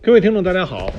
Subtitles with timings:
[0.00, 0.92] 各位听众，大家好，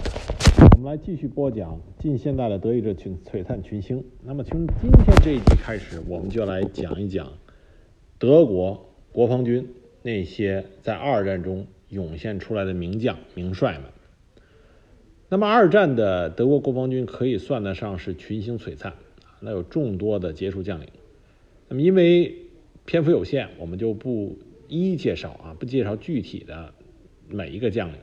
[0.74, 4.04] 我们来继续播讲近现代的德意志群璀璨群星。
[4.24, 7.32] 那么从今天这一集开始，我们就来讲一讲
[8.20, 9.70] 德国国防军
[10.04, 13.84] 那些在二战中涌现出来的名将名帅们。
[15.30, 18.94] 那么二战的德国国防军可以算得上是群星璀璨，
[19.40, 20.88] 那有众多的杰出将领。
[21.70, 22.36] 那么因为
[22.84, 24.38] 篇幅有限，我们就不
[24.68, 26.74] 一一介绍啊，不介绍具体的
[27.30, 27.96] 每一个将领，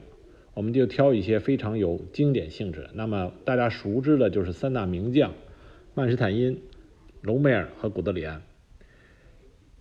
[0.56, 2.88] 我们就挑一些非常有经典性质。
[2.94, 5.34] 那么大家熟知的就是三大名将：
[5.94, 6.62] 曼施坦因、
[7.20, 8.40] 隆美尔和古德里安。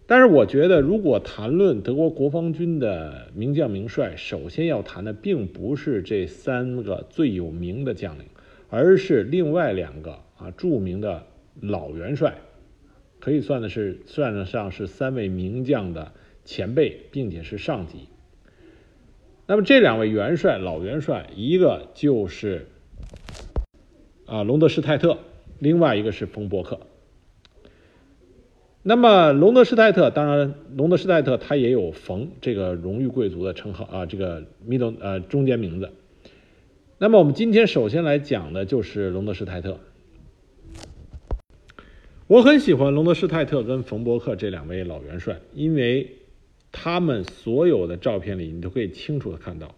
[0.06, 8.26] 但是我觉得，如果谈论德国国防军的名将名帅，首先要谈的并不是这三个最有名的将领，
[8.70, 11.26] 而是另外两个啊著名的
[11.62, 12.36] 老元帅。
[13.22, 16.12] 可以算的是，算得上是三位名将的
[16.44, 18.10] 前辈，并且是上级。
[19.48, 22.68] 那么这两位元帅，老元帅，一个就是
[24.26, 25.20] 啊隆德施泰特，
[25.60, 26.80] 另外一个是冯伯克。
[28.82, 35.92] 那么隆德施泰特，当然隆德施泰特他也有冯这个荣誉贵族的称号啊，这个 middle 呃中间名字。
[36.98, 39.80] 那么我们今天首先来讲的就是隆德施泰特。
[42.28, 46.10] 我很喜欢隆德施泰特跟冯伯克这两位老元帅，因为
[46.78, 49.74] 他们所有的照片里，你都可以清楚的看到，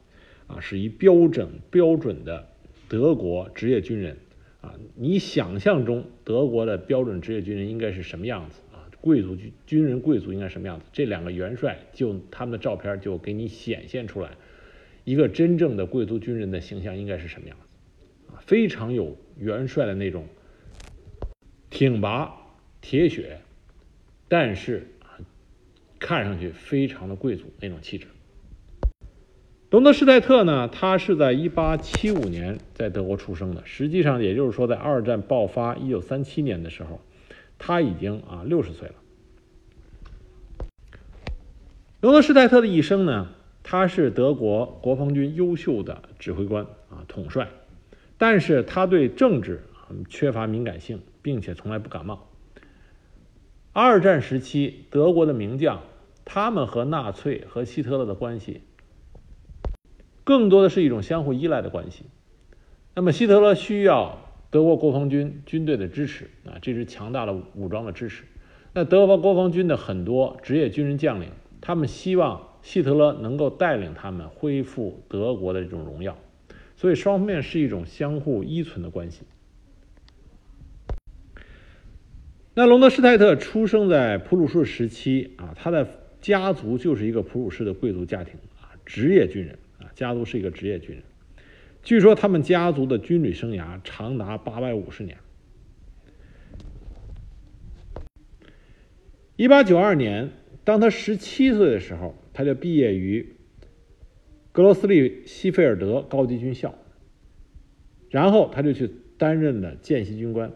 [0.47, 2.49] 啊，是一标准标准的
[2.89, 4.17] 德国职业军人，
[4.61, 8.89] 啊，你想象中德国的标准职业军人应该是什么样子啊？
[8.99, 10.87] 贵族军军人贵族应该什么样子？
[10.91, 14.31] 这两个元帅就他们的照片就给你显现出来，
[15.03, 18.33] 一个真正的贵族军人的形象应该是什么样子？
[18.33, 20.25] 啊，非常有元帅的那种。
[21.69, 22.33] 挺拔、
[22.79, 23.41] 铁血，
[24.29, 24.87] 但是，
[25.99, 28.07] 看上去非常的贵族那种气质。
[29.69, 37.01] 隆德施泰特呢，他是在1875年在德国出生的，实际上也就是说，在二战爆发1937年的时候，
[37.57, 38.95] 他已经啊60岁了。
[42.02, 43.30] 隆德施泰特的一生呢，
[43.63, 47.49] 他是德国国防军优秀的指挥官啊统帅，
[48.17, 49.63] 但是他对政治
[50.09, 51.02] 缺乏敏感性。
[51.27, 52.27] 并且从来不感冒。
[53.80, 55.83] 二战时期，德国的名将，
[56.26, 58.61] 他们和纳粹和希特勒的关系，
[60.23, 62.05] 更多的是一种相互依赖的关系。
[62.95, 64.17] 那么，希特勒需要
[64.49, 68.23] 德国国防军军队的支持啊，这支强大的武装的支持。
[68.73, 71.30] 那德国国防军的很多职业军人将领，
[71.61, 76.17] 他们希望希特勒能够带领他们恢复德国的这种荣耀，
[76.76, 79.21] 所以双方面是一种相互依存的关系。
[82.57, 85.87] 那隆德施泰特出生在普鲁士时期啊，他的
[86.19, 91.03] 家族就是一个普鲁士的贵族家庭啊，职业军人啊，家族是一个职业军人。
[91.83, 95.19] 据说他们家族的军旅生涯长达八百五十年。
[99.35, 100.31] 一八九二年，
[100.63, 103.35] 当他十七岁的时候，他就毕业于
[104.51, 106.73] 格罗斯利希菲尔德高级军校，
[108.09, 108.89] 然后他就去
[109.19, 110.51] 担任了见习军官。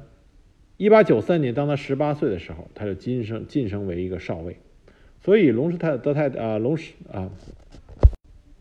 [0.81, 4.57] 一八九三年，当他十八岁的时候，他就晋升晋升为一个少尉。
[5.23, 7.29] 所以，隆施泰德泰啊，隆施啊，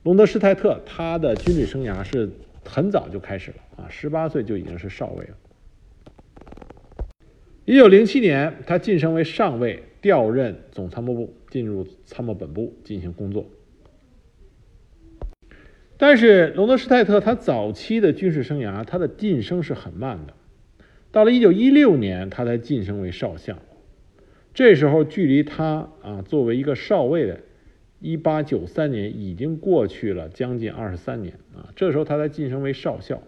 [0.03, 2.29] 隆德施泰特他的军旅生涯是
[2.63, 5.35] 很早就开始了啊，十八岁就已经是少尉了。
[7.65, 13.47] 一九零七年，他晋升为上尉，调任总参谋部，进入参谋本部进行工作。
[15.97, 20.35] 但是，隆德施泰特他早期的军事生涯，他的晋升是很慢的。
[21.13, 23.59] 到了一九一六年，他才晋升为少将。
[24.55, 27.41] 这时候，距离他啊作为一个少尉的
[28.01, 31.71] 一八九三年已经过去了将近二十三年啊。
[31.75, 33.23] 这时候，他才晋升为少校。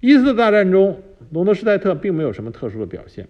[0.00, 3.28] 一次大战中，隆德施泰特并没有什么特殊的表现。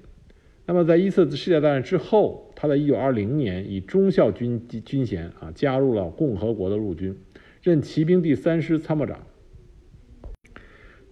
[0.67, 7.17] 那么，在一次世界大战之后，他在一九二零年以中校军军衔啊加入了共和国的陆军，
[7.63, 9.27] 任骑兵第三师参谋长。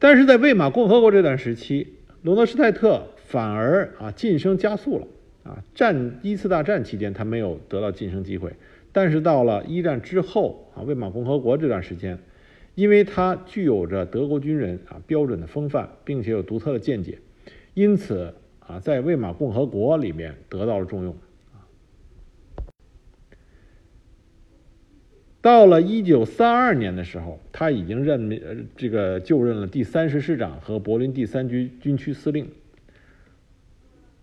[0.03, 1.87] 但是在魏玛共和国这段时期，
[2.23, 5.07] 隆德施泰特反而啊晋升加速了
[5.45, 5.63] 啊。
[5.77, 8.53] 战一次大战期间他没有得到晋升机会，
[8.91, 12.19] 但是到了一战之后啊，魏玛共和国这段时间，
[12.75, 17.19] 因为他具有着德国军人啊标准的风范，并且有独特的见解，
[17.75, 21.15] 因此啊在魏玛共和国里面得到了重用。
[25.43, 32.49] 到了一九三二年的时候，他已经任命呃这个就任了第三师师长和柏林第三军军区司令。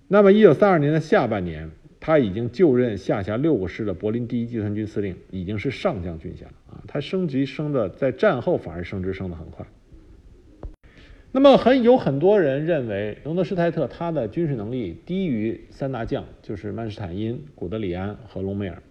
[0.07, 1.69] 那么一九三二年的下半年，
[2.00, 6.83] 他已经就任下辖六个师的柏林第一集团军司令，已经是上将军衔了啊。
[6.88, 9.65] 他升级升的在战后反而升职升的很快。
[11.33, 18.81] 那么很有很多人认为隆德施泰特他的军事能力低于三大将，就是曼施坦因、古德里安和隆美尔。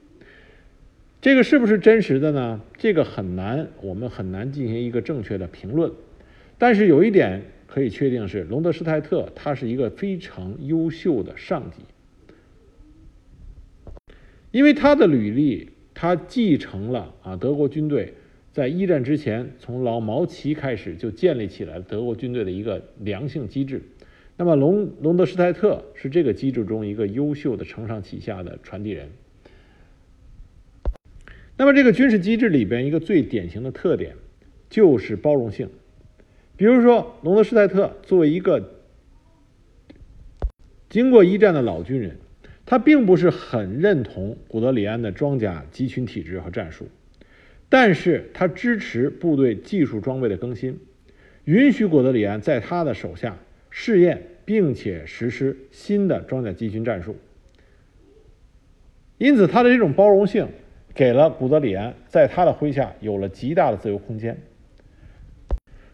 [1.21, 2.61] 这个是不是真实的呢？
[2.77, 5.91] 这个很难，我们很难进行一个正确的评论。
[6.59, 11.79] 但是有一点可以确定是，隆德施泰特他是一个非常优秀的上级，
[14.53, 18.15] 因为他的履历，他继承了啊德国军队。
[18.53, 23.83] 在一战之前，从老毛奇开始就建立起来德国军队的一个良性机制。
[24.37, 29.09] 那么隆隆德施泰特是这个机制中一个优秀的承上启下的传递人。
[31.59, 34.15] 那么这个军事机制里边一个最典型的特点
[34.71, 35.69] 就是包容性。
[36.57, 38.75] 比如说隆德施泰特作为一个
[40.89, 42.17] 经过一战的老军人，
[42.65, 46.89] 他并不是很认同古德里安的装甲集群体制和战术。
[47.69, 50.79] 但是他支持部队技术装备的更新，
[51.45, 53.37] 允许古德里安在他的手下
[53.69, 57.17] 试验并且实施新的装甲集群战术。
[59.19, 60.49] 因此，他的这种包容性
[60.99, 64.37] 给了古德里安在他的麾下有了极大的自由空间。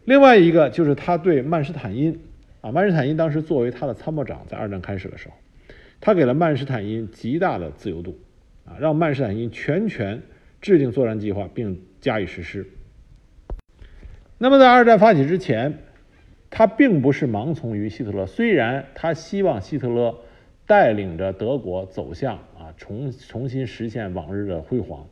[0.06, 2.18] 另外一个就是他对曼施坦因
[2.62, 5.34] 啊，曼施坦因当时作为他的参谋长，在二战开始的时候，
[6.00, 8.18] 他给了曼施坦因极大的自由度
[8.64, 10.22] 啊，让曼施坦因全权。
[10.62, 12.66] 制定作战计划并加以实施。
[14.38, 15.80] 那么，在二战发起之前，
[16.48, 18.24] 他并不是盲从于希特勒。
[18.24, 20.20] 虽然他希望希特勒
[20.64, 22.38] 带领着德国走向
[22.76, 25.06] 重重新实现往日的辉煌，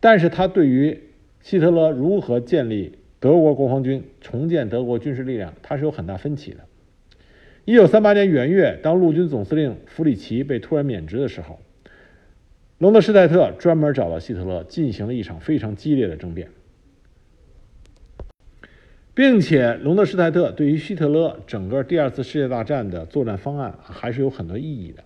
[0.00, 1.00] 但是他对于
[1.40, 6.58] 希特勒如何建立德国国防军、重建德国军事力量，他是有很大分歧的。
[7.64, 11.58] 一九三八年元月，当陆军总司令弗里奇被突然免职的时候。
[12.78, 16.48] 隆德施泰特专门找到希特勒，进行了一场非常激烈的争辩，
[19.14, 25.02] 并且隆德施泰特对于希特勒整个第二次世界大战的作战方案还是有很多意义的。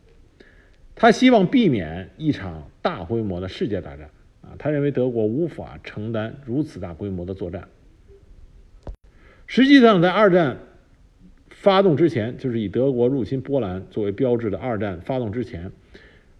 [1.00, 4.10] 他希望避免一场大规模的世界大战
[4.42, 7.68] 啊，他认为德国无法承担如此大规模的作战。
[9.46, 10.58] 实际上，在二战
[11.48, 15.72] 发动之前，就是以德国入侵波兰作为标志的二战发动之前，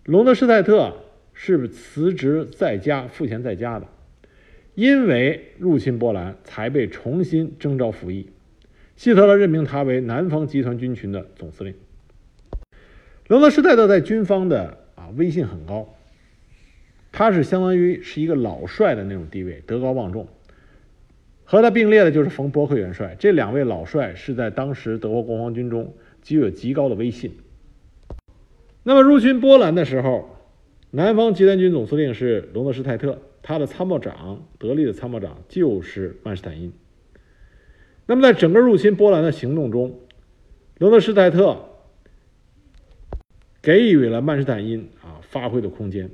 [0.05, 0.95] 隆德施泰特。
[1.33, 3.87] 是辞职在家、赋闲在家的，
[4.75, 8.29] 因为入侵波兰才被重新征召服役。
[8.95, 11.75] 希特勒任命他为南方集团军群的总司令。
[13.31, 15.95] 隆德施泰特在军方的啊威信很高，
[17.13, 20.27] 他是相当于是一个老帅的那种地位，德高望重。
[21.45, 27.37] 和他并列的就是冯伯克元帅，这两位老帅是在当时德国国防军中具有极高的威信。
[28.83, 30.37] 那么入侵波兰的时候。
[30.93, 36.73] 南方集团军总司令是隆德施泰特，他的参谋长得力的参谋长就是曼施坦因。
[38.07, 40.01] 那么，在整个入侵波兰的行动中，
[40.79, 41.70] 隆德施泰特
[43.63, 46.11] 给予了曼施坦因啊发挥的空间，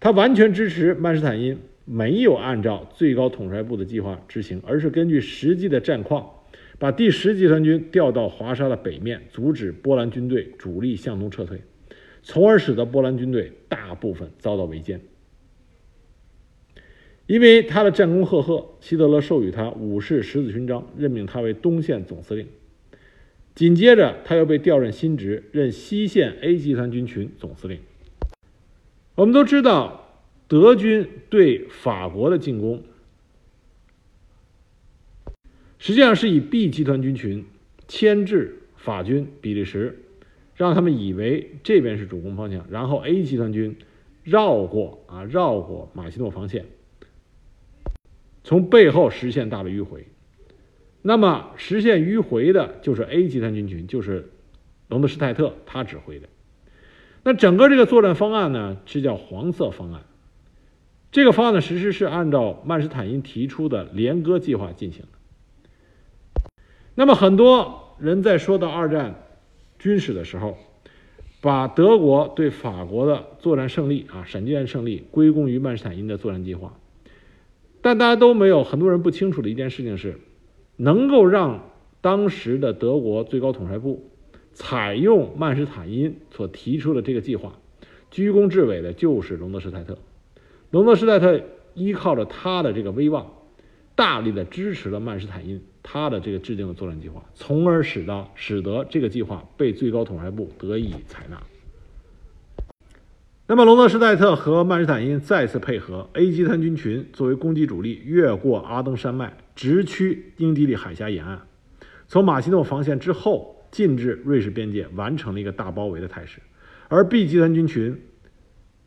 [0.00, 6.30] 他完全支持曼施坦因没有按照最高统帅部的计划执行，而是根据实际的战况，
[6.78, 11.60] 把第十集团军调到华沙的北面，阻止波兰军队主力向东撤退。
[12.22, 15.00] 从而使得波兰军队大部分遭到围歼。
[17.26, 22.46] 因为他的战功赫赫，希特勒授予他武士十字勋章，任命他为东线总司令。
[23.54, 27.80] 紧接着，他又被调任新职，任西线 A 集团军群总司令。
[29.14, 32.82] 我们都知道，德军对法国的进攻，
[35.78, 37.44] 实际上是以 B 集团军群
[37.86, 40.00] 牵制法军比利时。
[40.56, 43.76] 让他们以为这边是主攻方向，然后 A 集团军
[44.22, 46.64] 绕过啊，绕过马奇诺防线，
[48.44, 50.06] 从背后实现大的迂回。
[51.06, 54.30] 那么实现迂回的就是 A 集团军群，就是
[54.88, 56.28] 隆德施泰特他指挥的。
[57.22, 60.02] 那整个这个作战方案呢，是叫黄色方案。
[61.12, 66.50] 这个方案的实施是按照曼施坦因提出的连歌计划进行的。
[66.94, 69.20] 那么很多人在说到二战。
[69.76, 70.56] 军史的时候，
[71.42, 76.78] 把德国对法国的作战胜利啊，闪击战胜利归功于曼施坦因的作战计划。
[77.82, 80.18] 但大家都没有，很多人不清楚的一件事情是，
[80.76, 84.10] 能够让当时的德国最高统帅部
[84.52, 87.58] 采用曼施坦因所提出的这个计划，
[88.10, 89.98] 居功至伟的就是隆德施泰特。
[90.70, 91.40] 隆德施泰特
[91.74, 93.32] 依靠着他的这个威望，
[93.94, 95.62] 大力的支持了曼施坦因。
[95.86, 101.42] 他的这个制定的作战计划，从而使到使得这个计划被最高统帅部得以采纳。
[103.46, 111.40] 那么隆德施泰特和曼施坦因再次配合，A 集团军群作为攻击主力，越过阿登山脉，直趋英吉利海峡沿岸，
[112.08, 116.40] 从马其诺防线之后进至瑞士边界，完成了一个大包围的态势。
[116.88, 118.00] 而 B 集团军群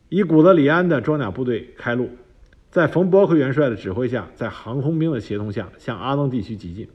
[0.08, 2.10] 以古德里安的装甲部队开路，
[2.70, 6.88] 在冯伯克元帅的指挥下，在航空兵的协同下，向阿登地区急进。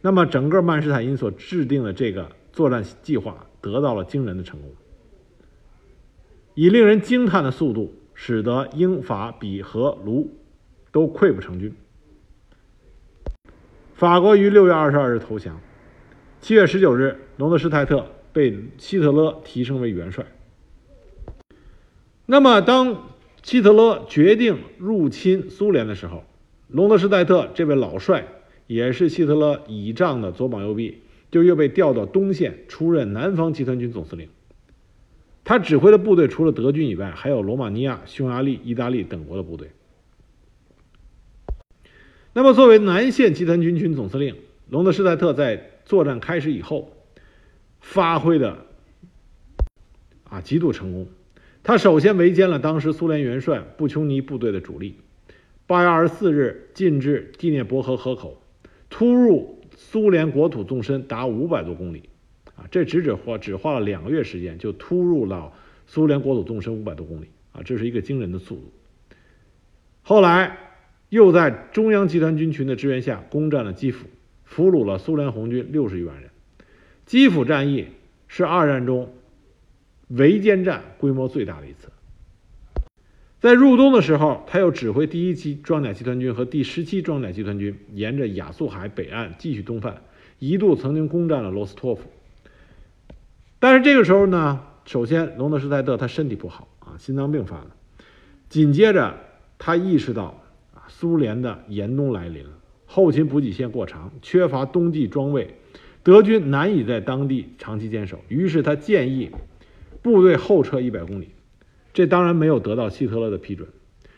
[0.00, 4.70] 那么，整个曼施坦因所制定的这个作战计划得到了惊人的成功。
[6.54, 10.30] 以令人惊叹的速度，使得英法比和卢
[10.92, 11.74] 都溃不成军。
[13.98, 15.60] 法国于六月二十二日投降。
[16.40, 20.24] 七月十九日，隆德施泰特被希特勒提升为元帅。
[22.24, 23.08] 那么，当
[23.42, 26.22] 希特勒决定入侵苏联的时候，
[26.68, 28.28] 隆德施泰特这位老帅，
[28.68, 31.02] 也是希特勒倚仗的左膀右臂，
[31.32, 34.28] 就又被调到东线，出任南方集团军总司令。
[35.42, 39.72] 他指挥的部队除了德军以外，还有罗马尼亚、匈牙利、意大利等国的部队。
[42.34, 44.36] 那么，作为南线集团军群总司令，
[44.68, 46.92] 隆德施泰特在作战开始以后
[47.80, 48.66] 发挥的
[50.24, 51.08] 啊极度成功。
[51.64, 54.96] 他首先围歼了当时苏联元帅布琼尼部队的主力。
[55.66, 58.40] 八月二十四日，进至第聂伯河河口，
[58.88, 62.08] 突入苏联国土纵深达五百多公里。
[62.56, 65.52] 啊，这只只花只花了两个月时间，就突入了
[65.86, 68.72] 苏联国土纵深五百多公里啊，这是一个惊人的速度。
[70.02, 70.56] 后来
[71.08, 74.06] 又在中央集团军群的支援下攻占了基辅，
[74.44, 76.30] 俘虏了苏联红军六十余万人。
[77.06, 77.86] 基辅战役
[78.26, 79.14] 是二战中
[80.08, 81.88] 围歼战规模最大的一次。
[83.40, 90.02] 在入冬的时候，他又指挥第一期装甲集团军和第十七装甲集团军沿着亚速海北岸继续东犯，
[90.38, 92.02] 一度曾经攻占了罗斯托夫。
[93.60, 97.70] 但是这个时候呢，首先隆德施泰特他身体不好啊，心脏病犯了。
[98.48, 99.14] 紧接着
[99.56, 100.42] 他意识到，
[100.88, 102.50] 苏联的严冬来临了，
[102.86, 105.54] 后勤补给线过长，缺乏冬季装备，
[106.02, 108.18] 德军难以在当地长期坚守。
[108.28, 109.30] 于是他建议
[110.02, 111.28] 部队后撤一百公里，
[111.92, 113.68] 这当然没有得到希特勒的批准。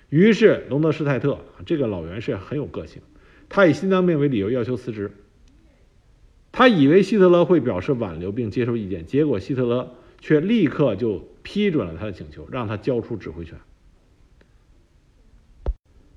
[0.09, 3.03] 于是隆德施泰特这个老元帅很有个性，
[3.49, 5.13] 他以心脏病为理由要求辞职。
[6.53, 13.57] 他以为希特勒会表示挽留并接受意见，结果希特勒却立刻就批准了他的请求，让他交出指挥权。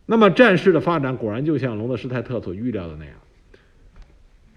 [0.06, 3.16] 那么战事的发展果然就像隆德施泰特所预料的那样，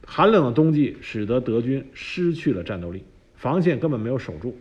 [0.05, 4.57] 寒冷的冬季使得德军失去了战斗力，防线根本没有守住，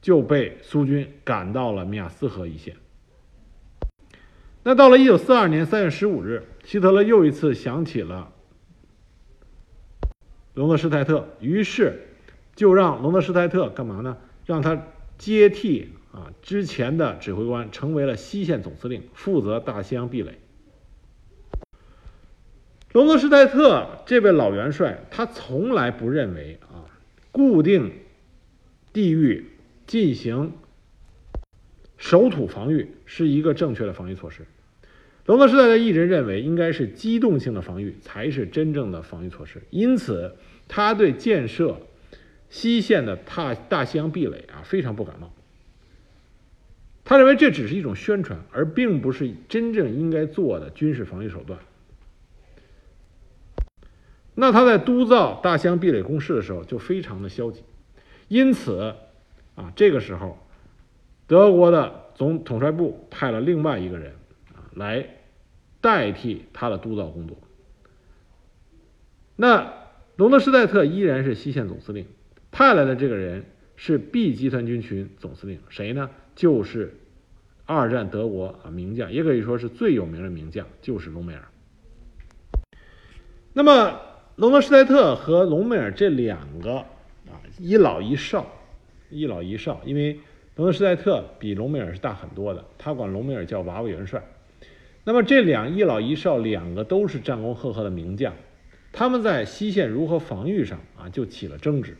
[0.00, 2.76] 就被苏军赶到了米亚斯河一线。
[4.62, 8.32] 那到了一九四二年三月十五日，希特勒又一次想起了。
[10.54, 12.00] 隆德施泰特于是
[12.54, 14.16] 就让隆德施泰特干嘛呢？
[14.46, 14.86] 让他
[15.18, 20.38] 接替啊之前的指挥官，成为了西线总司令，负责大西洋壁垒。
[22.92, 26.86] 隆德施泰特这位老元帅，他从来不认为啊
[27.32, 27.90] 固定
[28.92, 29.50] 地域
[29.88, 30.52] 进行
[31.96, 34.46] 守土防御是一个正确的防御措施。
[35.26, 39.60] 隆德施泰特一直认为，应该是机动性的防御才是真正的防御措施。
[39.70, 40.36] 因此，
[40.68, 41.80] 他对建设
[42.48, 45.34] 西线的大大西洋壁垒啊非常不感冒。
[47.04, 51.58] 他认为这只是一种宣传，而并不是真正应该做的军事防御手段。
[54.34, 57.62] 那他在督造大西洋壁垒工事的时候就非常的消极。
[58.28, 58.96] 因此，
[59.54, 60.38] 啊，这个时候，
[61.26, 64.12] 德国的总统帅部派了另外一个人。
[64.54, 65.08] 啊来
[65.80, 67.36] 代替他的督造工作。
[69.36, 69.72] 那
[70.16, 72.06] 隆德施泰特依然是西线总司令，
[72.50, 73.44] 派来的这个人
[73.76, 76.10] 是 B 集团军群总司令，谁呢？
[76.34, 76.94] 就是
[77.66, 81.42] 二战德国啊名将，也可以说是最有名的名将，就是隆美尔。
[83.52, 84.00] 那么
[84.36, 88.46] 隆德施泰特和隆美尔这两个啊一老一少，
[89.10, 90.18] 一老一少，因为
[90.56, 94.22] 隆德施泰特比隆美尔是大很多的，他管隆美尔叫娃娃元帅。
[95.04, 98.34] 那么这两一老一少两个都是战功赫赫的名将，
[98.92, 101.96] 他们在西线如何防御上啊就起了争执。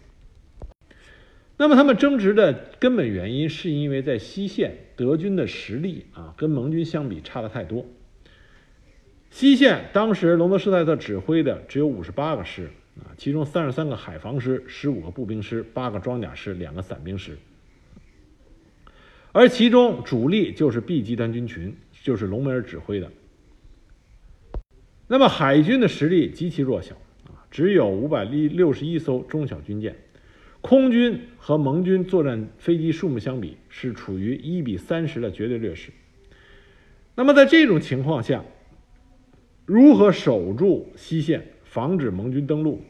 [1.57, 7.87] 那么他们争执的根本原因是因为在西线德军的实力啊跟盟军相比差的太多。
[9.31, 17.37] 西线当时隆德施泰特指挥的只有五十八个师啊，其中三十三个海防师、十五个步兵师、八个装甲师、两个伞兵师，
[19.33, 21.77] 而其中主力就是 B 集团军群。
[22.03, 23.11] 就是隆美尔指挥的。
[25.09, 26.95] 那么海军的实力极其弱小
[27.29, 29.97] 啊，只有五百六十一艘中小军舰，
[30.67, 35.93] 空军和盟军作战飞机数目相比是处于一比三十的绝对劣势。
[37.15, 38.43] 那么在这种情况下，
[39.67, 42.83] 如何守住西线，防止盟军登陆？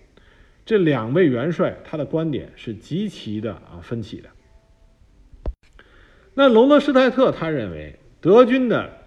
[0.65, 4.29] 这两位元帅他的观点是极其的啊分歧的。
[6.35, 8.99] 那隆德施泰特他认为，德军的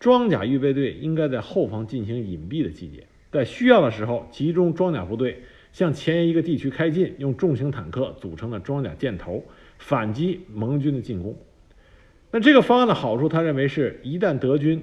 [0.00, 5.44] 装甲预备队应该在后方进行隐蔽的集结，在需要的时候集中装甲部队
[5.76, 9.44] 向前沿一个地区开进，用重型坦克组成的装甲箭头
[9.76, 11.36] 反击盟军的进攻。
[12.30, 14.82] 那这个方案的好处，他认为是一旦德军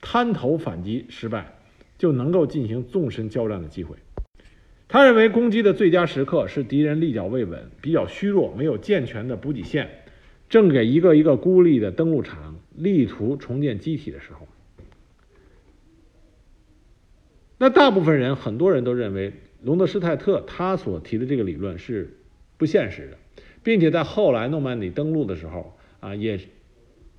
[0.00, 1.58] 滩头反击失败，
[1.98, 3.94] 就能够进行纵深交战的机会。
[4.88, 9.86] 他认为攻击的最佳时刻是敌人立脚未稳、比较虚弱、没有健全的补给线，
[10.48, 14.48] 正给一个一个孤立的登陆场力图重建机体的时候。
[17.58, 22.18] 那大部分人，很多人都认为隆德施泰特他所提的这个理论是
[22.56, 23.18] 不现实的，
[23.62, 26.40] 并且在后来诺曼底登陆的时候啊，也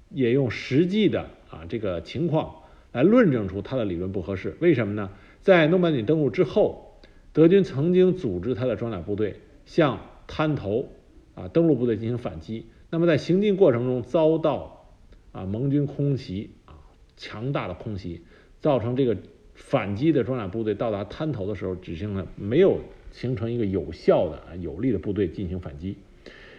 [0.09, 2.55] 也用实际的啊这个情况
[2.91, 4.55] 来论证出他的理论不合适。
[4.59, 5.09] 为什么呢？
[5.41, 6.89] 在诺曼底登陆之后。
[7.35, 10.89] 德军曾经组织他的装甲部队向滩头
[11.33, 14.85] 啊登陆部队进行反击，那么在行进过程中遭到
[15.31, 16.77] 啊盟军空袭啊
[17.17, 18.21] 强大的空袭，
[18.62, 19.17] 造成这个
[19.55, 22.79] 反击的装甲部队到达滩头的时候，只剩了没有
[23.12, 25.98] 形成一个有效的有力的部队进行反击，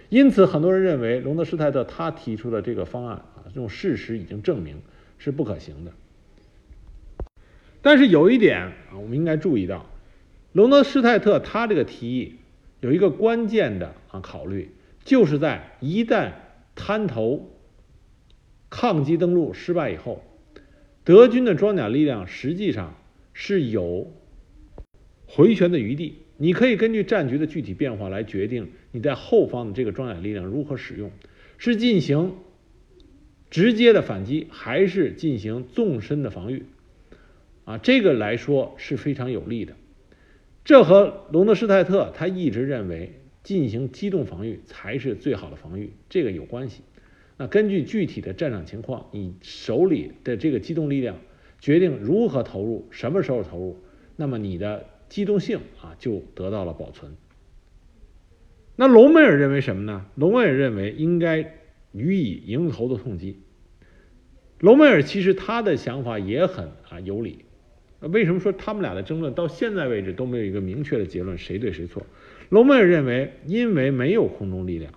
[0.09, 4.81] 因此很多人认为隆德施泰特他提出的这个方案啊，这种事实已经证明
[5.19, 5.93] 是不可行的。
[7.83, 9.87] 但是有一点啊，我们应该注意到。
[10.53, 12.37] 隆德施泰特他这个提议
[12.81, 14.71] 有一个关键的啊考虑，
[15.05, 16.31] 就是在一旦
[16.77, 17.51] 滩头
[18.71, 20.23] 抗击登陆失败以后，
[21.05, 22.99] 德军的装甲力量实际上
[23.33, 24.11] 是有
[25.27, 26.17] 回旋的余地。
[26.37, 31.13] 你可以根据战局的具体变化来决定你在后方的这个装甲力量如何使用，
[31.59, 32.35] 是进行
[33.51, 36.65] 直接的反击，还是进行纵深的防御？
[37.65, 39.77] 啊，这个来说是非常有利的。
[40.65, 46.83] 这和隆德施泰特他一直认为进行机动防御才是最好的防御，这个有关系。
[47.37, 51.17] 那根据具体的战场情况，你手里的这个机动力量
[51.59, 53.79] 决定如何投入，什么时候投入，
[54.17, 57.17] 那么你的机动性啊就得到了保存。
[58.77, 60.07] 那隆美尔认为什么呢？
[60.15, 61.59] 隆美尔认为应该
[61.93, 63.39] 予以迎头的痛击。
[64.61, 67.45] 隆美尔其实他的想法也很啊有理。
[68.01, 72.05] 为什么说他们俩的争论到现在为止都没有一个明确的结论，谁对谁错？
[72.51, 74.93] 隆美尔认为，因为没有空中力量，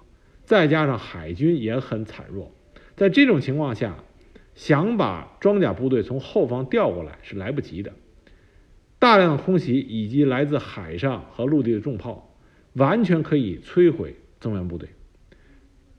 [0.48, 2.54] 再加上海军也很惨弱，
[2.96, 3.98] 在这种情况下，
[4.56, 7.92] 想把装甲部队从后方调过来是来不及的。
[8.98, 12.34] 大量的空袭以及来自海上和陆地的重炮，
[12.76, 14.88] 完全可以摧毁增援部队。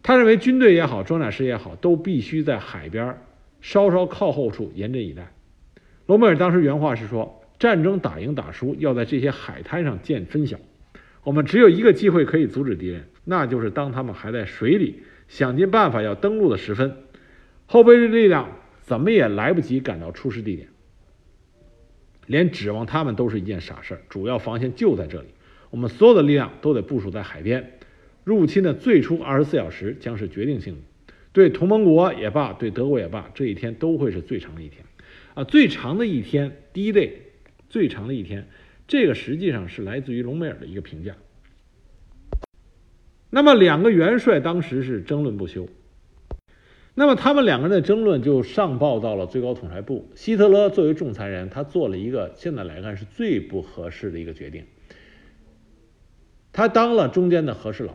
[0.02, 3.18] 他认为，军队也好，装甲师也好，都必须在海边
[3.60, 5.30] 稍稍靠后处严阵以待。
[6.06, 10.56] 罗梅尔当时原话是说：“战争打赢打输要在这些海滩上见分晓。
[11.22, 16.96] 我们只有一个机会可以阻止敌人，那就是当他们还在水里想尽办法要登陆的时分，
[17.66, 20.68] 后备力量怎么也来不及赶到出事地点。
[22.24, 24.00] 连指望他们都是一件傻事。
[24.08, 25.28] 主要防线就在这里，
[25.68, 27.74] 我们所有的力量都得部署在海边。
[28.24, 34.82] 入侵的最初二十四小时将是决定性的，对同盟国也罢，对德国也罢，这一天都会是最长的一天。”
[35.34, 37.12] 啊，最长的一天，第一天
[37.68, 38.48] 最长的一天，
[38.86, 41.14] 这个实际上是来自于隆美尔的一个评价。
[43.30, 45.68] 那么两个元帅当时是争论不休。
[46.94, 50.10] 那么他们两个人的争论就上报到了最高统帅部。
[50.14, 54.64] 希特勒作为仲裁人，他做了一个现在来看是最不合适的一个决定。
[56.52, 57.94] 他当了中间的和事佬。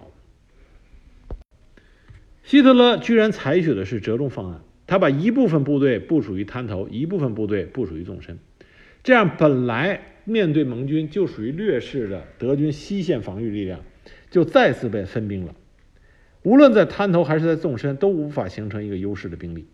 [2.44, 4.62] 希特勒居然采取的是折中方案。
[4.86, 8.38] 他把一部分部队部署于滩头，一部分部队部署于纵深，
[9.02, 13.80] 这样本来面对盟军就属于劣势的德军西线防御力量，
[14.34, 15.54] 就再次被分兵了。
[16.42, 19.68] 无论在滩头还是在纵深，都无法形成一个优势的兵力。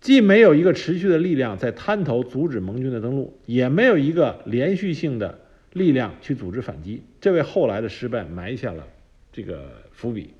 [0.00, 5.38] 既没有一个持续的力量在滩头阻止盟军的登陆，也没有一个连续性的
[5.72, 8.88] 力量去组织反击，这为后来的失败埋下了
[9.30, 10.34] 这个伏笔。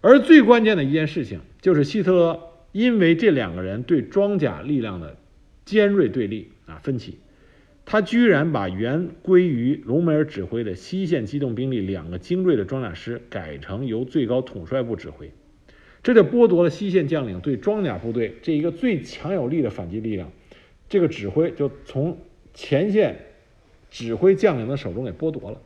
[0.00, 2.40] 而最关键的一件事情，就是希特勒
[2.72, 5.18] 因为这两个人对装甲力量的
[5.66, 7.18] 尖锐对立啊分歧，
[7.86, 15.30] 他居然把原归于隆美尔指挥的西线机动兵力两个精锐的装甲师改成由最高统帅部指挥，
[16.02, 20.32] 这就剥夺了西线将领对装甲部队这一个最强有力的反击力量，
[20.88, 22.18] 这个指挥就从
[22.52, 23.24] 前线
[23.88, 25.62] 指挥将领的手中给剥夺了。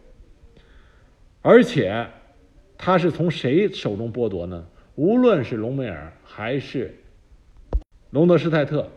[1.40, 2.06] 而且
[2.76, 4.66] 他是从谁手中剥夺呢？
[4.94, 6.94] 无论是隆美尔还是
[8.10, 8.90] 隆德施泰特，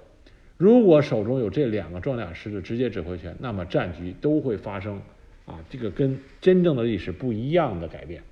[0.63, 5.01] 如果手中有这两个装甲师的直接指挥权，那么战局都会发生
[5.45, 8.23] 啊，这个跟真正的历史不一样的改变。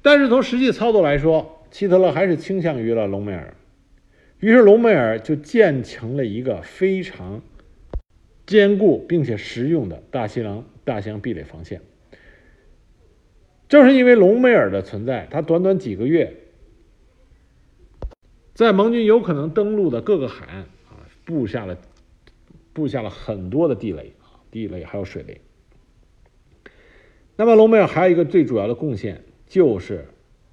[0.00, 3.52] 但是从实际操作来说，希特勒还是倾向于了隆美尔，
[4.40, 7.42] 于是隆美尔就建成了一个非常
[8.46, 11.82] 坚固并且实用的大西洋大西洋壁垒防线。
[13.68, 16.32] 正是因为隆美尔的存在，他短短几个月，
[18.54, 21.78] 在盟军有可能登陆的各个海岸啊，布下了
[22.72, 25.40] 布下了很多的地雷啊，地雷还有水雷。
[27.36, 29.24] 那么隆美尔还有一个最主要的贡献。
[29.46, 30.06] 就是，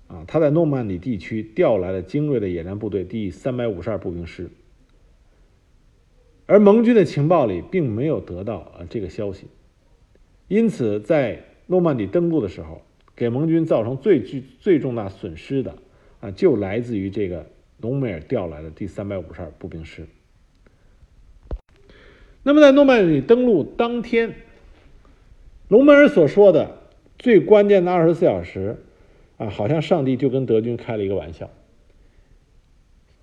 [0.07, 4.49] 啊，他在诺曼底地区调来了精锐的野战部队第三百五十二步兵师，
[6.45, 9.47] 而盟军的情报里并没有得到啊这个消息，
[10.49, 12.81] 因此在诺曼底登陆的时候，
[13.15, 15.77] 给盟军造成最巨最重大损失的
[16.19, 17.49] 啊，就来自于这个
[17.81, 20.07] 隆美尔调来的第三百五十二步兵师。
[22.43, 24.35] 那么在诺曼底登陆当天，
[25.67, 26.77] 隆美尔所说的
[27.17, 28.83] 最关键的二十四小时。
[29.37, 31.49] 啊，好像上帝就跟德军开了一个玩笑。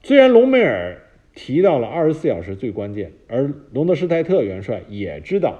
[0.02, 1.02] 虽然隆美尔
[1.34, 5.58] 提到了二十四小时最关键，而隆德施泰特元帅也知道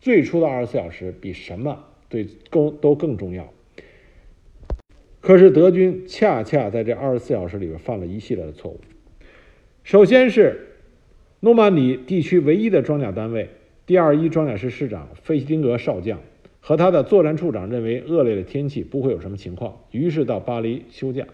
[0.00, 3.52] 最初的二十四小时比什么对更都更重要。
[5.20, 8.80] 可是德军恰恰在这二十四小时里边犯了一系列的错误。
[9.82, 10.76] 首先是
[11.40, 13.50] 诺曼底地区唯一的装甲单位
[13.86, 16.20] 第二一装甲师师长费希丁格少将。
[16.60, 21.26] 和他的作战处长认为恶劣的天气不会有什么情况，于是到巴黎休假。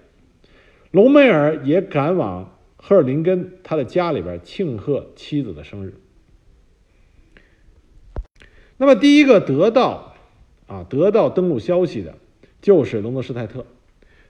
[0.93, 5.95] 隆美尔也赶往赫尔林根他的家里边庆贺妻子的生日。
[8.77, 10.15] 那么第一个得到
[10.67, 12.15] 啊得到登陆消息的
[12.65, 13.67] 就是隆德施泰特，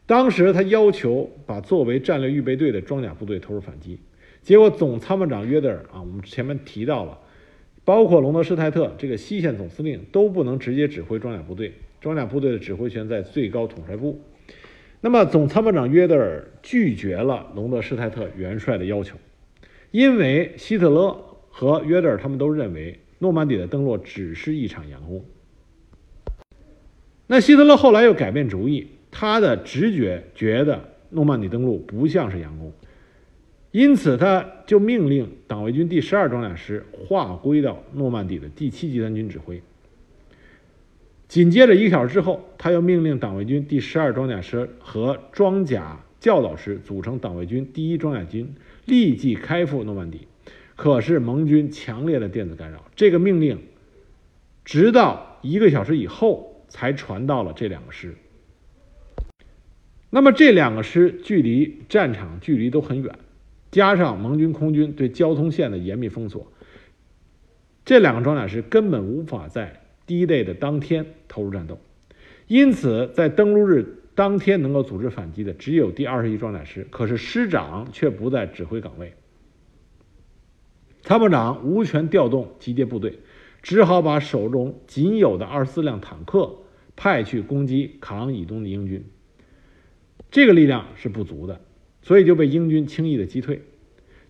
[0.06, 4.00] 当时他要求把作为战略预备队的装甲部队投入反击，
[4.42, 7.16] 结果总参谋长约德尔啊，我们前面提到了。
[7.84, 14.20] 包括隆德施泰特这个西线总司令都不能直接指挥装甲部队，装甲部队的指挥权在最高统帅部。
[15.00, 19.16] 那么总参谋长约德尔拒绝了隆德施泰特元帅的要求，
[19.92, 21.16] 因为希特勒
[21.50, 25.24] 和约德尔他们都认为诺曼底的登陆只是一场佯攻。
[27.26, 32.72] 那希特勒后来又改变主意，他的直觉觉得诺曼底登陆不像是佯攻。
[33.70, 39.60] 因此，他就命令党卫军第十二装甲师划归到诺曼底的第七集团军指挥。
[41.26, 50.28] 紧接着一个小时之后，他又命令党卫军第十二装甲师和装甲教导师组成党卫军第一装甲军，立即开赴诺曼底。
[50.76, 53.58] 可是盟军强烈的电子干扰，这个命令
[54.64, 58.16] 直到一个小时以后才传到了这两个师。
[60.10, 63.16] 那么这两个师距离战场距离都很远。
[63.70, 66.52] 加上盟军空军对交通线的严密封锁，
[67.84, 71.78] 这两个装甲师根本无法在第一 day 的当天投入战斗。
[72.48, 79.14] 因此，在登陆日当天能够组织反击的只有第二十一装甲师，可是师长却不在指挥岗位，
[81.02, 83.20] 参谋长无权调动集结部队，
[83.62, 86.58] 只好把手中仅有的二十四辆坦克
[86.96, 89.04] 派去攻击卡昂以东的英军。
[90.30, 91.60] 这个力量是不足的。
[92.06, 93.62] 所以就被英军轻易的击退。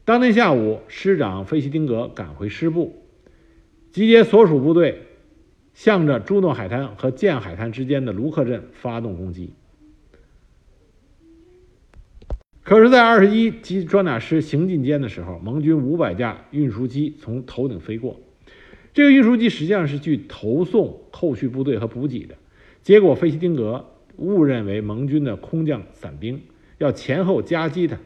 [0.04, 3.02] 当天下午，师长费希丁格赶回师部，
[3.90, 5.02] 集结所属部队，
[5.74, 9.54] 向着朱诺海滩和建海滩之间的卢克镇发动攻击。
[12.62, 18.20] 可是，在二十一机装甲师行进间的时候，盟军五百架运输机从头顶飞过。
[18.92, 22.36] 这个运输机实际上是去投送后续部队和补给的，
[22.84, 23.86] 结果费希丁格
[24.18, 26.40] 误认为盟军的空降伞兵。
[26.78, 27.98] 要前后夹击他，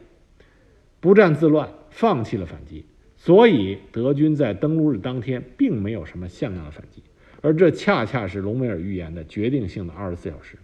[0.99, 2.85] 不战自乱，放弃了反击。
[3.17, 7.03] 所以德军在登陆日当天并没有什么像样的反击，
[7.41, 10.57] 而这恰恰是隆美尔预言的决定性的二十四小时。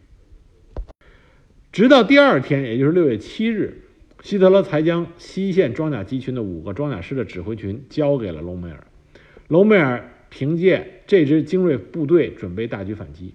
[1.73, 3.81] 直到第二天，也就是六月七日，
[4.21, 8.87] 希特勒才将西线装甲集群的五个装甲师的指挥群交给了隆美尔。
[9.49, 13.33] 隆美尔凭借这支精锐部队准备大举反击，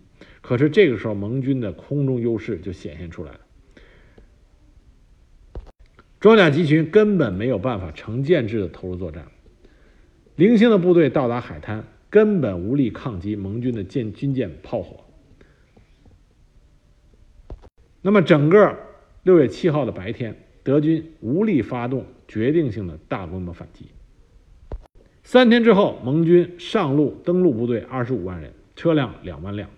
[0.50, 3.38] 可是这个时候盟军的空中优势就显现出来了。
[6.18, 9.28] 装甲集群根本没有办法成建制的投入作战，
[10.34, 15.04] 零星的部队到达海滩，根本无力抗击盟军的舰军舰炮火。
[18.02, 18.76] 那么，整个
[19.22, 23.84] 六月七号的白天，德军无力发动决定性的大规模反击。
[25.22, 29.70] 三天之后，盟军上路登陆部队二十五万人，车辆两万辆。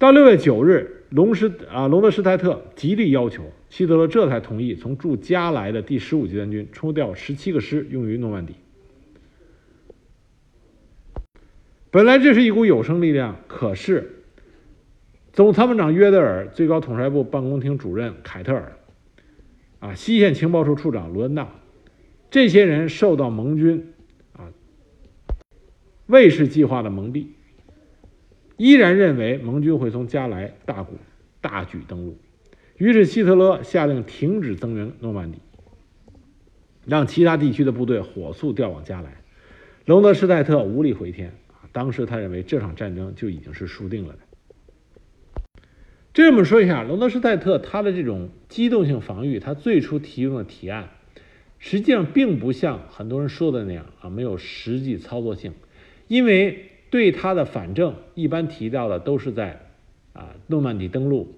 [0.00, 8.54] 到六月九日，隆施啊隆德施泰特极力要求，希特勒这才同意从驻加莱的第十五集团军抽调十七个师用于诺曼底。
[11.90, 14.22] 本来这是一股有生力量，可是
[15.34, 18.78] 总参谋长约德尔、最高统帅部办公厅主任凯特尔、
[19.80, 21.46] 啊西线情报处处长卢恩纳，
[22.30, 23.92] 这些人受到盟军
[24.32, 24.48] 啊
[26.06, 27.26] 卫士计划的蒙蔽。
[28.60, 30.98] 依然认为盟军会从加莱大谷
[31.40, 32.18] 大举登陆，
[32.76, 35.38] 于是希特勒下令停止增援诺曼底，
[36.84, 39.22] 让其他地区的部队火速调往加莱。
[39.86, 41.72] 隆德施泰特无力回天啊！
[41.72, 44.18] 当时他认为这场战争就已经是输定了的。
[46.12, 50.90] 这我们说一下，隆德施泰特他的这种机动性防御，他最初提供的提案，
[51.58, 55.54] 实际上并不像很多人说的那样啊，没有实际操作性，
[56.08, 56.66] 因为。
[56.90, 59.60] 对他的反正一般提到的都是在
[60.12, 61.32] 啊诺曼底登陆，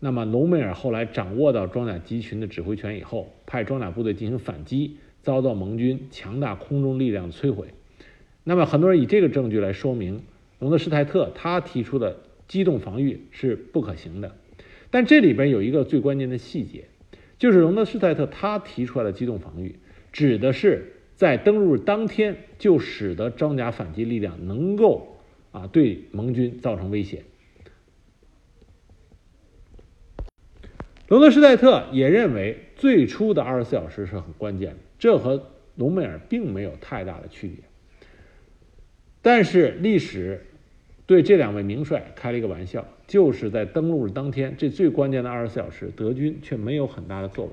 [0.00, 7.68] 那么隆美尔后来掌握到装甲集群的指挥权以后，派装甲部队进行反击，遭到盟军强大空中力量摧毁。
[8.44, 10.22] 那么很多人以这个证据来说明
[10.58, 14.36] 隆德施泰特他提出的机动防御是不可行的。
[14.90, 16.84] 但这里边有一个最关键的细节，
[17.38, 19.76] 就是隆德施泰特他提出来的机动防御
[20.12, 20.92] 指的是。
[21.18, 25.16] 在登陆当天，就使得装甲反击力量能够
[25.50, 27.24] 啊对盟军造成威胁。
[31.08, 37.64] 隆德施泰特也认为，最初的二十四小时是很关键的，这和隆美尔并没有太大的区别。
[39.20, 40.46] 但是历史
[41.04, 47.52] 对这两位名帅开了一个玩笑，就是在登陆当天这最关键的二十四小时，德军却没有很大的作为，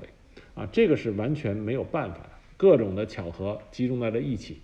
[0.54, 2.35] 啊，这个是完全没有办法的。
[2.56, 4.60] 各种的巧合集中在了一起，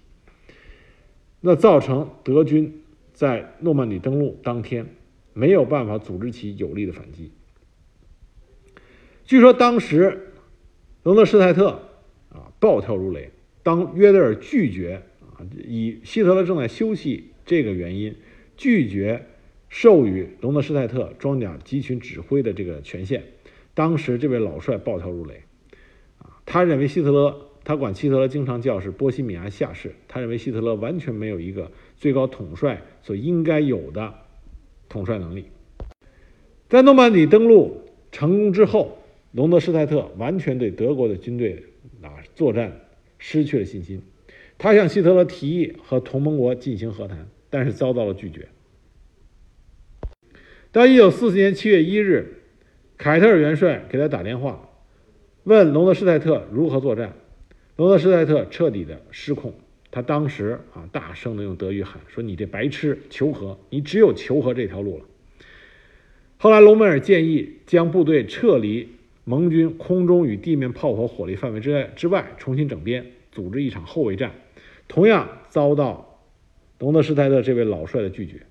[1.40, 4.86] 那造成德军在诺曼底登陆当天
[5.34, 7.30] 没有办法组织起有力的反击。
[9.26, 10.32] 据说当时
[11.02, 11.82] 隆德施泰特
[12.30, 13.30] 啊暴跳如雷，
[13.62, 18.16] 当约德尔拒绝啊以希特勒正在休息这个原因
[18.56, 19.26] 拒绝
[19.68, 23.22] 授予隆德施泰特装甲集群指挥的这个权限，
[23.74, 25.42] 当时这位老帅暴跳如雷
[26.18, 27.48] 啊，他认为希特勒。
[27.64, 34.14] 他管希特勒经常叫是波西米亚下士，他认为希特勒完全没有一个最高统帅所应该有的
[34.88, 35.46] 统帅能力。
[36.68, 38.98] 在诺曼底登陆成功之后，
[39.30, 41.64] 隆德施泰特完全对德国的军队
[42.02, 42.80] 啊作战
[43.18, 44.02] 失去了信心。
[44.58, 48.48] 他向希特勒提议和同盟国进行和谈，但是遭到了拒绝。
[50.72, 52.42] 到一九四四年七月一日，
[52.96, 54.70] 凯特尔元帅给他打电话，
[55.44, 57.14] 问隆德施泰特如何作战。
[57.76, 59.54] 罗德施泰特彻底的失控，
[59.90, 63.58] 他当时啊大声的用德语喊说：“你这白痴，求和！
[63.70, 65.04] 你只有求和这条路了。”
[66.36, 68.88] 后来隆美尔建议将部队撤离
[69.24, 74.32] 盟军空中与地面炮火火力范围之外，之外重新整编，组织一场后卫战，
[74.86, 76.20] 同样遭到
[76.78, 78.42] 隆德施泰特这位老帅的拒绝。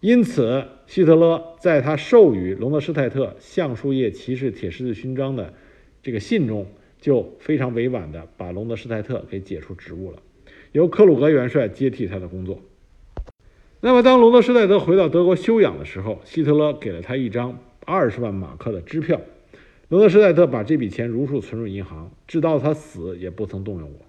[0.00, 5.54] 因此，希特勒在他授予隆德施泰特橡树叶骑士铁十字勋章的
[6.02, 6.66] 这个信中。
[7.02, 10.22] 就非常委婉地把隆德施泰特给解除职务了，
[10.70, 12.60] 由克鲁格元帅接替他的工作。
[13.80, 19.20] 那么，当隆德施泰特回到德国休养的时候，希特勒给了他一张二十万马克的支票。
[19.88, 24.06] 隆德施泰特把这笔钱如数存入银行，直到他死也不曾动用过。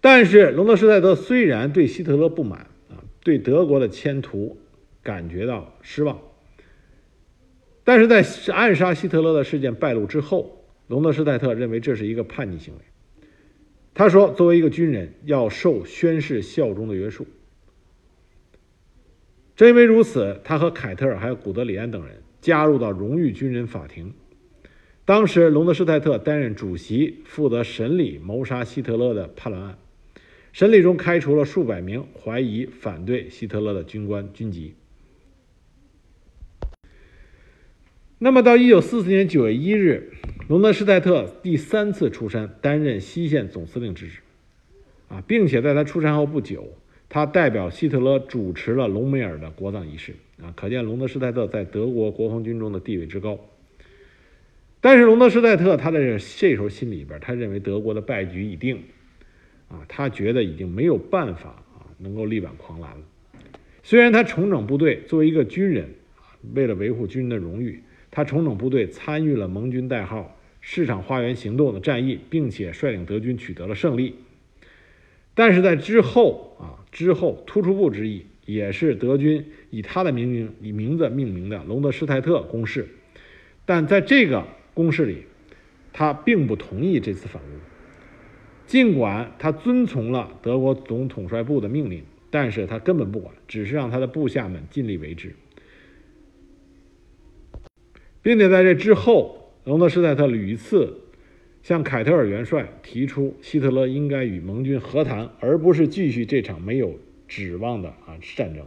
[0.00, 4.56] 但是，隆德施泰特虽然对希特勒不满啊，对德国的前途
[5.02, 6.18] 感觉到失望。
[7.86, 12.80] 但是在暗杀希特勒的事件败露之后，隆德施泰特认为这是一个叛逆行为。
[13.94, 17.28] 他说：“作为一个军人，要受宣誓效忠的约束。”
[19.54, 24.12] 正因为如此，他和凯特尔还有古德里安等人加入到荣誉军人法庭。
[25.04, 29.78] 当时，隆德施泰特担任主席，负责审理谋杀希特勒的叛乱案。
[30.52, 34.74] 审理中开除了数百名怀疑反对希特勒的军官军籍。
[38.18, 40.10] 那么，到一九四四年九月一日，
[40.48, 44.20] 隆德施泰特第三次出山担任西线总司令之职，
[45.08, 46.66] 啊，并且在他出山后不久，
[47.10, 53.38] 他代表希特勒主持了隆美尔的国葬仪式，啊，可见隆德施泰特在德国国防军中的地位之高。
[54.80, 58.78] 但是，隆德施泰特他在这时候心里边，他认为德国的败局已定，
[59.68, 63.02] 啊，他觉得已经没有办法啊能够力挽狂澜了。
[63.82, 65.90] 虽然他重整部队，作为一个军人，
[66.54, 67.82] 为了维护军人的荣誉。
[68.16, 74.14] 他重整部队，参与了盟军代号“市场花园行动”的战役，并且率领德军取得了胜利。
[75.34, 82.88] 但是在之后啊，之后突出部之役也是德军以他的名名以名字命名的隆德施泰特攻势。
[83.66, 85.24] 但在这个攻势里，
[85.92, 87.50] 他并不同意这次反攻。
[88.66, 95.34] 尽管他遵从了德国总统帅部的命令，但是他根本不管，只是让他的部下们尽力为之，
[98.26, 100.98] 并且在这之后，隆德施泰特屡次
[101.62, 108.66] 向凯特尔元帅提出，希特勒应该与盟军和谈，而不是继续这场没有指望的啊战争。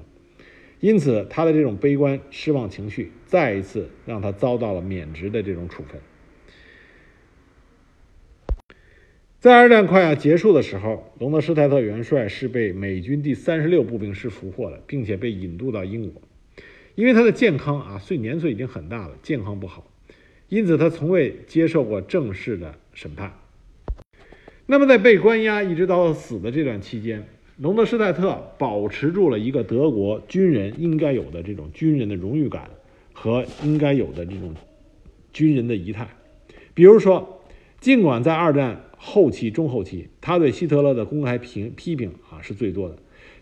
[0.80, 6.00] 因此，他的这种悲观失望情绪，再一次让他遭到了免职的这种处分。
[9.42, 16.22] 在二战快要结束的时候，隆德施泰特元帅是被美军第三十六步兵师俘获的，并且被引渡到英国。
[17.00, 19.90] 因为他的健康啊，岁年岁已经很大了，健康不好，
[20.50, 23.32] 因此他从未接受过正式的审判。
[24.66, 32.70] 那么在被关押一直到死的这段期间，隆德施泰特保持住了一个德国军人应该有的这种军人的荣誉感
[33.14, 34.54] 和应该有的这种
[35.32, 36.06] 军人的仪态，
[36.74, 37.42] 比如说，
[37.80, 38.84] 尽管在二战。
[39.02, 42.98] 后期、中后期，他对希特勒的公开评批评啊是最多的。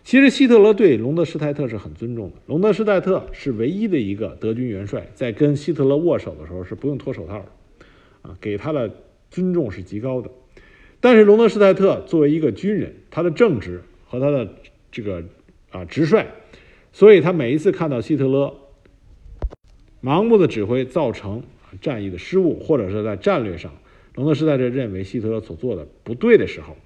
[0.08, 2.36] 其实希特勒对隆德施泰特是很尊重的。
[2.46, 7.46] 隆德施泰特是唯一的一个德军元帅，在跟希特勒握手的时候是不用脱手套的，
[8.22, 8.90] 啊，给他的
[9.30, 10.30] 尊重是极高的。
[10.98, 14.48] 但是隆德施泰特作为一个军人，他的正直和他的
[14.90, 15.24] 这个
[15.68, 16.24] 啊直率，
[16.90, 18.54] 所以他每一次看到希特勒
[20.02, 21.42] 盲目的指挥造成
[21.82, 23.74] 战役的失误，或者是在战略上。
[24.14, 26.78] 隆德施泰特认为希特勒所做的不对的时候，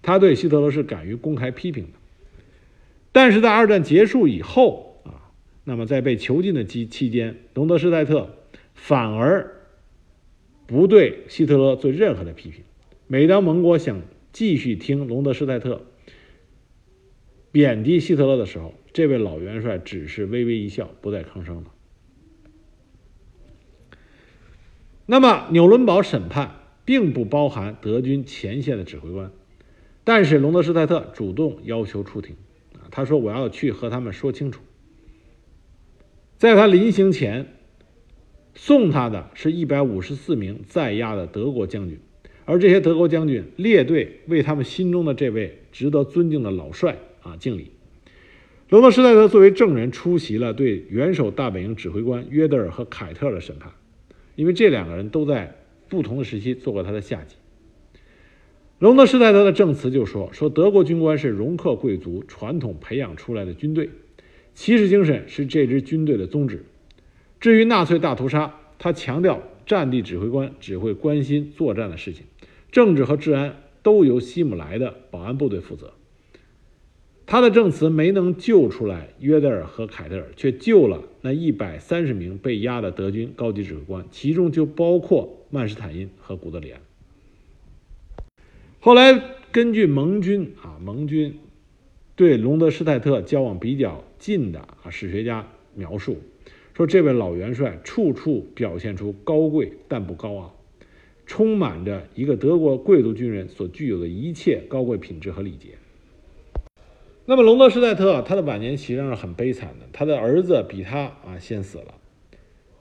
[0.00, 1.99] 他对希特勒是敢于公开批评的。
[3.12, 5.32] 但是在二战结束以后啊，
[5.64, 8.36] 那么在被囚禁的期期间，隆德施泰特
[8.74, 9.66] 反而
[10.66, 12.62] 不对希特勒做任何的批评。
[13.06, 15.86] 每当盟国想继续听隆德施泰特
[17.52, 21.64] 贬低希特勒的时候，这位老元帅只是微微一笑，不再吭声了。
[25.06, 26.56] 那么纽伦堡审判。
[26.82, 29.30] 并不包含德军前线的指挥官，
[30.02, 32.34] 但是隆德施泰特主动要求出庭，
[32.90, 34.60] 他说我要去和他们说清楚。
[36.36, 37.46] 在他临行前，
[38.54, 41.98] 送他的是一百五十四名在押的德国将军，
[42.44, 47.70] 而这些德国将军列队为他们心中的这位值得尊敬的老帅啊敬礼。
[48.68, 53.72] 罗德施泰特作为证人出席了对元首大本营指挥官约德尔和凯特的审判，
[54.34, 55.56] 因为这两个人都在。
[55.90, 57.34] 不同的时期做过他的下级。
[58.80, 63.90] 隆德施泰德的证词就说：“说德国军官是容克贵族传统培养出来的军队，
[64.54, 66.64] 骑士精神是这支军队的宗旨。
[67.40, 72.24] 至于纳粹大屠杀，他强调战地指挥官只会关心作战的事情，
[72.72, 75.92] 政治和治安都由希姆莱的保安部队负责。”
[77.26, 85.36] 他的证词没能救出来约德尔和凯特尔，却救了那一百三十名被押的德军高级指挥官，其中就包括。
[85.50, 86.80] 曼施坦因和古德里安。
[88.82, 91.38] 后来根据盟军啊，盟军
[92.16, 96.16] 对隆德施泰特交往比较近的啊史学家描述
[96.72, 100.56] 说，这位老元帅处处表现出高贵但不高傲，
[101.26, 105.74] 充满着一个德国贵族军人所具有的一切高贵品质和礼节。
[107.26, 111.94] 那么隆德施泰特他的晚年实际上是很悲惨的，他的儿子比他啊先死了，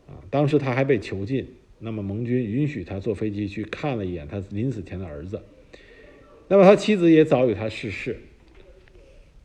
[0.08, 1.46] 啊，当时他还被囚禁。
[1.82, 5.42] 那么盟军允许他坐飞机去看了一眼他临死前的儿子，
[6.50, 8.20] 那么他妻子也早与他逝世。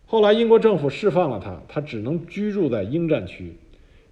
[0.07, 3.57] 后来英国政府释放了他，他只能居住在英战区，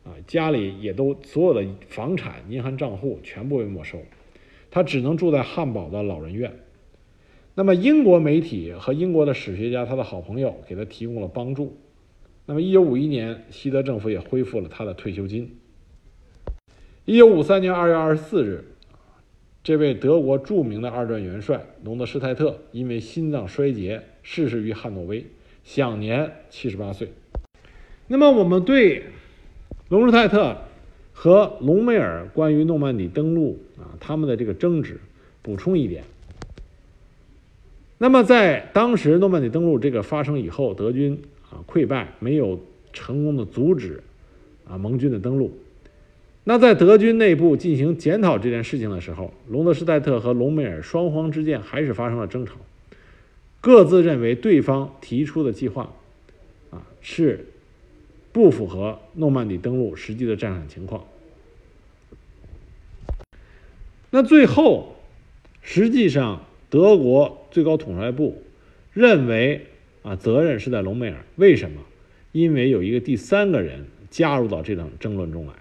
[0.04, 4.02] 啊，家里也都所有的房产、银行账户全部被没收，
[4.70, 6.52] 他只能住在汉堡的老人院。
[7.54, 11.78] 那么英国媒体和英国的史学家，他的好朋友给他提供了帮助。
[12.44, 15.56] 那么一九五一年，西德政府也恢复了他的退休金。
[17.04, 18.71] 一九五三年二月二十四日，
[19.64, 25.24] 这位德国著名的二战元帅隆德施泰特因为心脏衰竭逝世于汉诺威，
[25.62, 27.12] 享年七十八岁。
[28.08, 29.04] 那么，我们对
[29.88, 30.56] 隆施泰特
[31.12, 34.98] 和隆美尔关于诺曼底登陆啊他们的这个争执
[35.42, 36.02] 补充一点。
[37.98, 42.58] 那么，在当时诺曼底登陆这个发生以后，德军啊溃败，没有
[42.92, 44.02] 成功的阻止
[44.68, 45.56] 啊盟军的登陆。
[46.44, 52.56] 那在德军内部进行检讨这件事情的时候，隆德施泰特和隆美尔双方之间还是发生了争吵，
[53.60, 55.92] 各自认为对方提出的计划，
[56.70, 57.46] 啊是
[58.32, 61.04] 不符合诺曼底登陆实际的战场情况。
[64.10, 64.96] 那最后，
[65.62, 68.42] 实际上德国最高统帅部
[68.92, 69.66] 认为
[70.02, 71.80] 啊责任是在隆美尔，为什么？
[72.32, 75.52] 因为有一个第三个人加入到这场争论中来，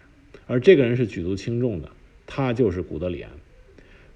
[0.52, 1.88] 而这个人是举足轻重的，
[2.28, 3.32] 他就是古德里安。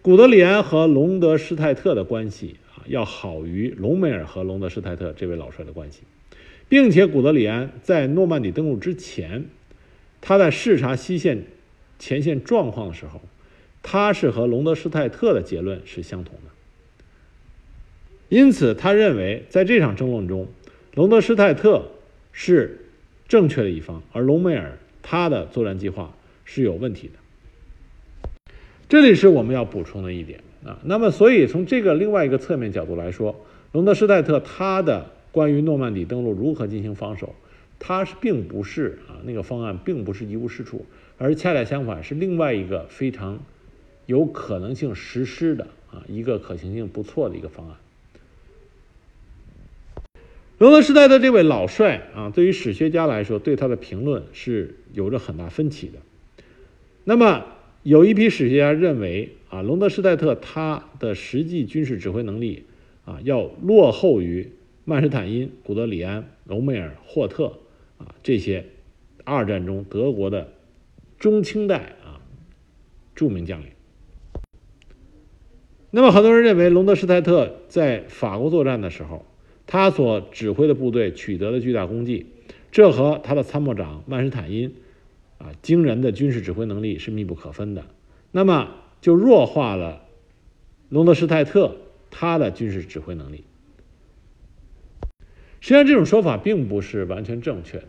[0.02, 6.02] 古德里安和隆德施泰特的关系啊，要好于隆美尔和隆德施泰特这位老帅的关系，
[6.68, 9.46] 并且古德里安在诺曼底登陆之前，
[10.20, 11.46] 他在视察西线
[12.00, 13.22] 前线状况的时候，
[13.82, 16.52] 他是和隆德施泰特的结论是相同的。
[18.28, 20.50] 因此，他认为在这场争论中，
[20.96, 21.86] 隆德施泰特
[22.34, 22.88] 是
[23.26, 26.14] 正确的一方，而隆美尔他的作战计划
[26.46, 27.14] 是有问题的。
[28.88, 30.80] 这里是我们要补充的一点啊。
[30.84, 33.44] 那么，所以从这个另外一个侧面角度来说，
[33.74, 37.36] 隆德施泰特他的关于诺曼底登陆如何进行防守，
[37.80, 40.86] 他是并不是啊那个方案并不是一无是处，
[41.18, 43.40] 而恰恰相反是另外一个非常
[44.06, 47.76] 有可能性实施的啊一个可行性不错的一个方案。
[50.58, 56.00] 隆德施泰特这位老帅啊，对于史学家来说，对他的评论是有着很大分歧的。
[57.06, 57.46] 那么。
[57.84, 62.64] 有一批史学家认为，啊，隆德施泰特他的实际军事指挥能力，
[63.06, 64.54] 啊，要落后于
[64.86, 67.60] 曼施坦因、古德里安、隆美尔、霍特，
[68.00, 68.66] 啊，这些
[69.24, 70.52] 二战中德国的
[71.20, 72.18] 中清代啊
[73.14, 73.68] 著名将领。
[75.92, 79.28] 那么，很多人认为，隆德施泰特在法国作战的时候，
[79.68, 82.26] 他所指挥的部队取得了巨大功绩，
[82.72, 84.74] 这和他的参谋长曼施坦因。
[85.38, 87.86] 啊，惊人的军事指挥能力是密不可分的，
[88.32, 90.04] 那么就弱化了
[90.90, 91.76] 隆德施泰特
[92.10, 93.44] 他的军事指挥能力。
[95.60, 97.88] 实际上，这种说法并不是完全正确的。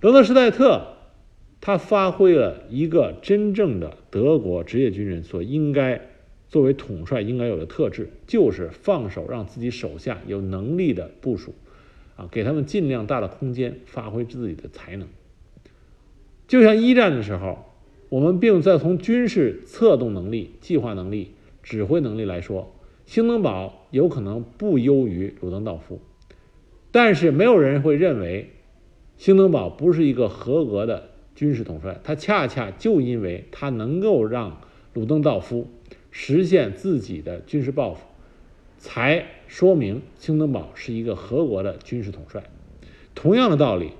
[0.00, 0.94] 隆德施泰特
[1.60, 6.00] 他发挥了一个真正的德国职业军人所应该
[6.48, 11.54] 作为统帅应该有的特质，就是放手让自己手下有能力的部署，
[12.16, 15.08] 啊，给他们尽量大的空间发挥自己的才能。
[16.48, 17.66] 就像一战的时候，
[18.08, 22.74] 我们并在从军事策动能力、计划能力、指挥能力来说，
[23.04, 26.00] 兴登堡有可能不优于鲁登道夫，
[26.90, 28.50] 但是没有人会认为
[29.18, 32.00] 兴登堡不是一个合格的军事统帅。
[32.02, 34.62] 他恰恰就因为他能够让
[34.94, 35.68] 鲁登道夫
[36.10, 38.06] 实现自己的军事抱负，
[38.78, 42.42] 才说明兴登堡是一个合格的军事统帅。
[43.14, 43.90] 同样的道理，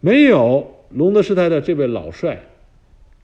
[0.00, 0.74] 没有。
[0.90, 2.40] 隆德施泰特这位老帅，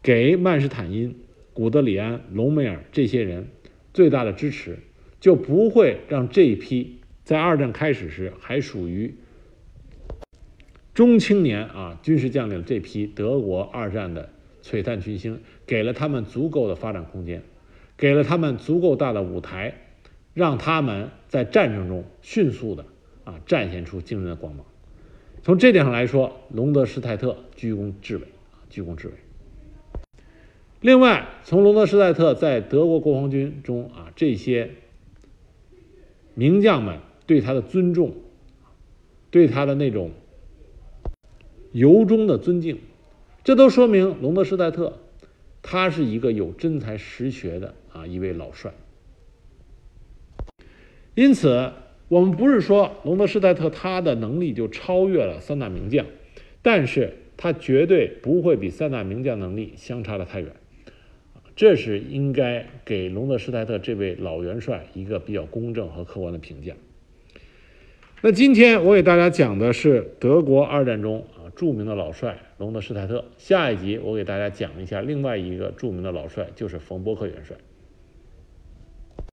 [0.03, 1.17] 给曼施坦因、
[1.53, 3.49] 古德里安、隆美尔这些人
[3.95, 4.79] 最大的支持，
[5.19, 9.15] 就不会让这一批在二战开始时还属于
[10.93, 14.29] 中青年啊军事将领这批德国二战的
[14.63, 17.43] 璀璨群星，给了他们足够的发展空间，
[17.97, 19.75] 给了他们足够大的舞台，
[20.35, 22.85] 让他们在战争中迅速的
[23.25, 24.67] 啊展现出惊人的光芒。
[25.45, 29.15] 从这点上来说，隆德施泰特居功至伟啊，居功至伟。
[30.81, 34.71] 另外，从隆德施泰特在德国国防军中啊这些
[36.33, 38.15] 名将们对他的尊重，
[39.31, 40.13] 对他的那种
[41.73, 42.81] 由衷的尊敬，
[43.45, 44.99] 这都说明隆德施泰特
[45.61, 48.73] 他是一个有真才实学的啊一位老帅。
[51.15, 51.71] 因此。
[52.15, 56.07] 我们不是说隆德施泰特他的能力就超越了三大名将，
[56.63, 60.53] 但是他绝对不会比三大名将能力相差的太远，
[61.57, 66.75] 这是应该给隆德施泰特这位老元帅一个比较公正和客观的评价。
[68.21, 77.57] 那今天我给大家讲的是德国二战中啊著名的老帅隆德施泰特，下一集我给大家讲一下另外一个著名的老帅，就是冯伯克元帅。